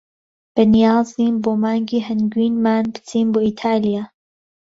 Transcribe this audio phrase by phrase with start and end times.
[0.55, 4.03] بەنیازین بۆ مانگی هەنگوینیمان بچین بۆ ئیتالیا.